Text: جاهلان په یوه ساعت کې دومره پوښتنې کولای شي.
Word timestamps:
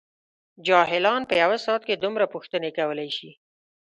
جاهلان 0.67 1.21
په 1.29 1.33
یوه 1.41 1.57
ساعت 1.65 1.81
کې 1.87 1.95
دومره 2.03 2.25
پوښتنې 2.33 2.69
کولای 2.77 3.09
شي. 3.17 3.31